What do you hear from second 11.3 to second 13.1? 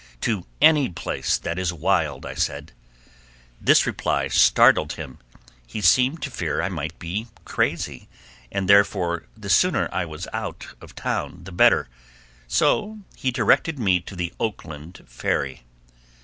the better, so